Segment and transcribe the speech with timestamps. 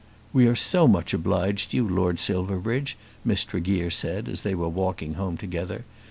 [0.33, 4.67] "We are so much obliged to you, Lord Silverbridge," Miss Tregear said as they were
[4.67, 5.85] walking home together.